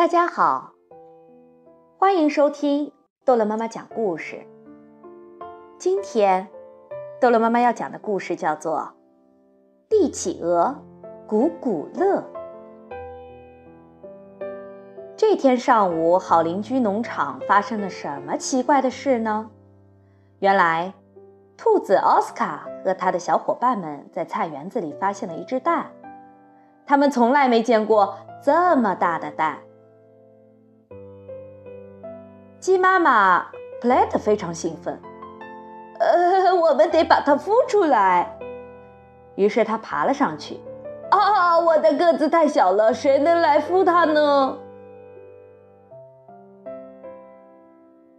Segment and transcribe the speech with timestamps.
[0.00, 0.72] 大家好，
[1.98, 2.90] 欢迎收听
[3.26, 4.46] 逗乐妈妈讲故事。
[5.76, 6.48] 今天，
[7.20, 8.78] 逗乐妈妈要讲的故事叫做
[9.90, 10.74] 《帝企鹅
[11.28, 12.22] 古古乐》。
[15.18, 19.50] 这天上午，好邻居农场发生了什么奇怪的事呢？
[20.38, 20.94] 原来，
[21.58, 25.92] 兔子奥斯卡和他的小伙伴们在菜园子里发现了一只蛋，
[26.86, 29.58] 他们从来没见过这么大的蛋。
[32.60, 33.46] 鸡妈妈
[33.80, 35.00] p l a t 非常兴奋，
[35.98, 38.36] 呃，我们得把它孵出来。
[39.34, 40.60] 于是他爬了上去。
[41.10, 44.58] 啊，我的个子太小了，谁能来孵它呢？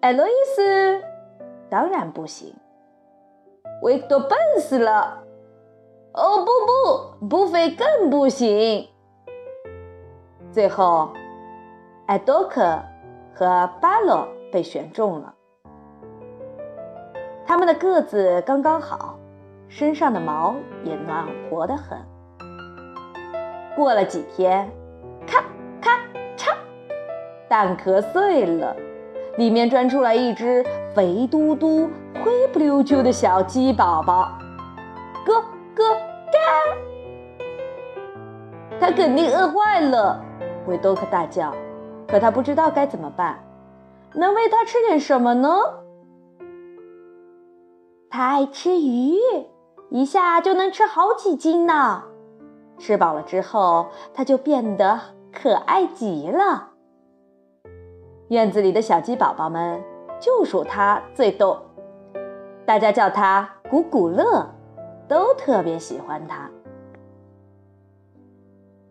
[0.00, 1.00] 艾洛伊斯，
[1.70, 2.52] 当然不行。
[3.82, 5.22] 维多笨死了。
[6.12, 8.88] 哦，不不，布菲更不行。
[10.50, 11.12] 最后，
[12.06, 12.82] 艾多克。
[13.34, 15.34] 和巴洛被选中了，
[17.44, 19.18] 他们的个子刚刚好，
[19.68, 20.54] 身上的毛
[20.84, 21.98] 也暖和的很。
[23.74, 24.70] 过了几天，
[25.26, 25.42] 咔
[25.80, 25.98] 咔
[26.36, 26.54] 嚓，
[27.48, 28.76] 蛋壳碎了，
[29.36, 31.90] 里面钻出来一只肥嘟嘟、
[32.24, 34.28] 灰不溜秋的小鸡宝宝，
[35.26, 35.42] 咯
[35.74, 35.84] 咯
[36.30, 36.38] 嘎！
[38.78, 40.22] 它肯定饿坏了，
[40.68, 41.52] 维多克大叫。
[42.14, 43.40] 可他不知道该怎么办，
[44.12, 45.48] 能喂他吃点什么呢？
[48.08, 49.18] 他爱吃鱼，
[49.90, 52.04] 一下就能吃好几斤呢。
[52.78, 55.00] 吃饱了之后，他就变得
[55.32, 56.68] 可爱极了。
[58.28, 59.82] 院子里的小鸡宝宝们
[60.20, 61.60] 就属他最逗，
[62.64, 64.48] 大家叫他古古乐，
[65.08, 66.48] 都特别喜欢他。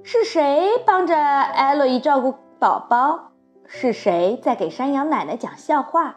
[0.03, 2.33] 是谁帮着艾洛伊照顾？
[2.63, 3.31] 宝宝
[3.67, 6.15] 是谁在给山羊奶奶讲笑话？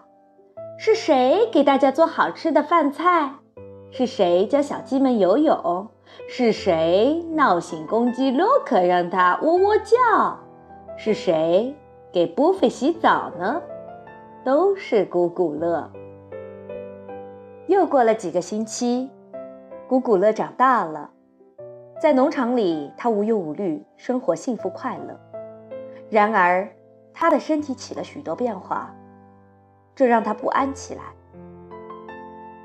[0.78, 3.32] 是谁给大家做好吃的饭菜？
[3.90, 5.88] 是谁教小鸡们游泳？
[6.28, 10.38] 是谁闹醒公鸡洛克让它喔喔叫？
[10.96, 11.74] 是谁
[12.12, 13.60] 给波菲洗澡呢？
[14.44, 15.90] 都是古古乐。
[17.66, 19.10] 又过了几个星期，
[19.88, 21.10] 古古乐长大了，
[22.00, 25.18] 在农场里，他无忧无虑，生活幸福快乐。
[26.08, 26.68] 然而，
[27.12, 28.94] 他的身体起了许多变化，
[29.94, 31.02] 这让他不安起来。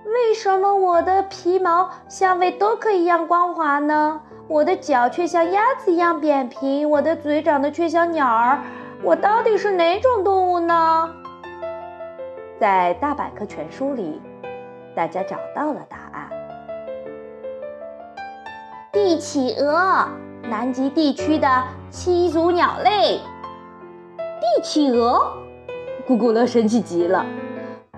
[0.06, 4.22] 为什么我的皮毛像维多克一样光滑呢？
[4.48, 8.60] 我的脚却像鸭子一样扁平，我的嘴长得却像鸟儿。
[9.02, 11.16] 我到底是哪种动物呢？
[12.60, 14.22] 在大百科全书里，
[14.94, 16.30] 大家找到了答案：
[18.92, 20.08] 帝企鹅，
[20.44, 21.48] 南极地区的
[21.90, 23.20] 七足鸟类。
[24.18, 25.34] 帝企鹅，
[26.08, 27.26] 咕咕乐生气极了。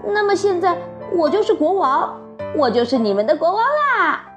[0.05, 0.77] 那么现在
[1.13, 2.19] 我就是国王，
[2.55, 4.29] 我就是你们的国王啦！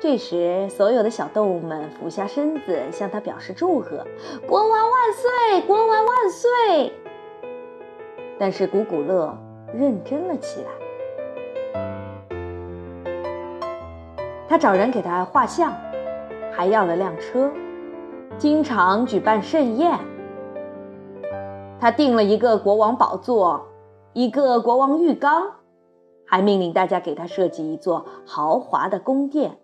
[0.00, 4.06] 这时，所有的小动物们俯下身子向他表示祝贺
[4.46, 5.60] ：“国王万岁！
[5.62, 6.92] 国王万岁！”
[8.38, 9.36] 但是古古乐
[9.74, 10.70] 认真了起来，
[14.48, 15.74] 他找人给他画像，
[16.58, 17.52] 还要了辆车，
[18.36, 19.96] 经常举办盛宴。
[21.78, 23.68] 他定了一个国王宝座，
[24.12, 25.52] 一个国王浴缸，
[26.26, 29.56] 还命令大家给他设计一座豪华的宫殿。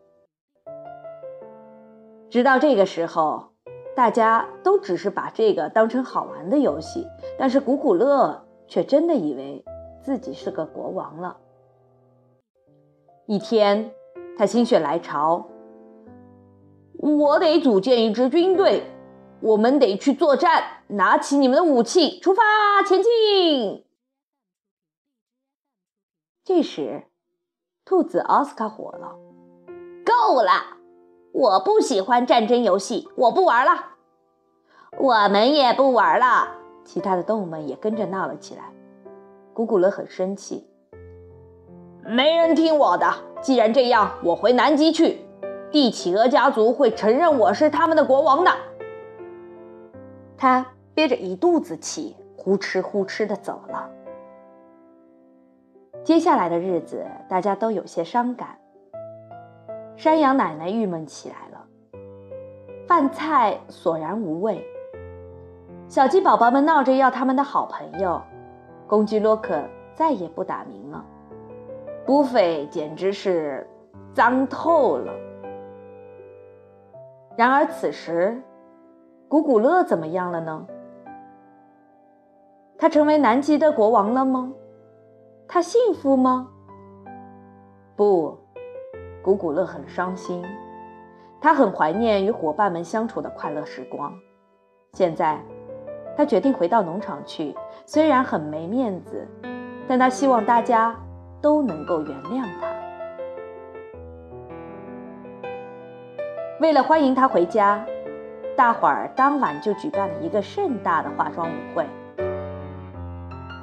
[2.30, 3.46] 直到这个时候，
[3.96, 9.64] 大家都只是把这个当成好玩的游戏，但是古古乐却真的以为
[10.00, 11.38] 自己是个国王了。
[13.26, 13.90] 一天，
[14.38, 15.44] 他心血来潮，
[17.04, 18.90] 我得组建一支军队。
[19.40, 22.42] 我们得去作战，拿起你们的武器，出发
[22.82, 23.84] 前进。
[26.42, 27.02] 这时，
[27.84, 29.16] 兔子奥斯卡火了
[30.02, 30.78] ：“够了！
[31.32, 33.96] 我不喜欢战争游戏，我不玩了。
[34.96, 36.48] 我们也不玩了。”
[36.86, 38.72] 其他的动物们也跟着闹了起来。
[39.52, 40.66] 古古乐很生气
[42.06, 43.12] ：“没人听我的！
[43.42, 45.23] 既然这样，我回南极去。
[45.74, 48.52] 帝企鹅家族会承认我是他们的国王的。”
[50.38, 53.90] 他憋着一肚子气，呼哧呼哧的走了。
[56.04, 58.56] 接下来的日子，大家都有些伤感。
[59.96, 61.66] 山羊奶奶郁闷起来了，
[62.86, 64.64] 饭菜索然无味。
[65.88, 68.22] 小鸡宝宝们闹着要他们的好朋友，
[68.86, 69.60] 公鸡洛克
[69.92, 71.04] 再也不打鸣了。
[72.06, 73.68] 布菲简直是
[74.14, 75.12] 脏透了。
[77.36, 78.42] 然而此时。
[79.26, 80.64] 古古乐怎么样了呢？
[82.78, 84.52] 他成为南极的国王了吗？
[85.48, 86.48] 他幸福吗？
[87.96, 88.38] 不，
[89.24, 90.44] 古古乐很伤心，
[91.40, 94.12] 他很怀念与伙伴们相处的快乐时光。
[94.92, 95.40] 现在，
[96.16, 99.26] 他决定回到农场去，虽然很没面子，
[99.88, 100.94] 但他希望大家
[101.40, 102.73] 都能够原谅他。
[106.60, 107.84] 为了欢迎他回家，
[108.56, 111.84] 大伙儿当晚就举办了一个盛大的化妆舞会。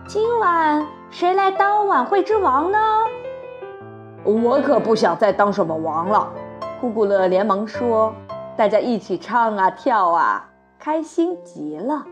[0.07, 2.77] 今晚谁来当晚会之王呢？
[4.25, 6.33] 我可不想再当什么王了。
[6.81, 8.13] 库古乐连忙说
[8.57, 12.05] ：“大家一起唱啊跳啊，开心极了。”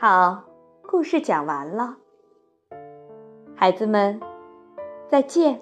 [0.00, 0.44] 好，
[0.88, 1.96] 故事讲完了，
[3.54, 4.18] 孩子们，
[5.06, 5.60] 再见。